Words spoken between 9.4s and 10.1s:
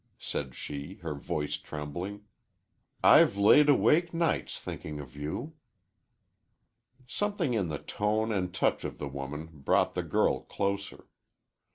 brought the